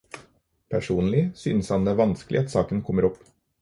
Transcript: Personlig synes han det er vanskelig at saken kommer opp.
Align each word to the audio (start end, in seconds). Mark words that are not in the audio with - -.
Personlig 0.75 1.29
synes 1.43 1.69
han 1.77 1.87
det 1.87 1.95
er 1.95 2.03
vanskelig 2.03 2.43
at 2.45 2.53
saken 2.59 2.87
kommer 2.91 3.13
opp. 3.13 3.27